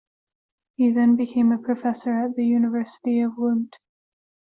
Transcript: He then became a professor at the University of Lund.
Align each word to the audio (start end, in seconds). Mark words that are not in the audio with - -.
He 0.77 0.89
then 0.91 1.15
became 1.15 1.51
a 1.51 1.59
professor 1.59 2.17
at 2.25 2.35
the 2.35 2.43
University 2.43 3.21
of 3.21 3.37
Lund. 3.37 3.77